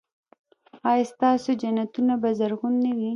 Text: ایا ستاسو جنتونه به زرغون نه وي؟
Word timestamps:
ایا 0.89 1.05
ستاسو 1.11 1.49
جنتونه 1.61 2.13
به 2.21 2.29
زرغون 2.39 2.73
نه 2.83 2.91
وي؟ 2.97 3.09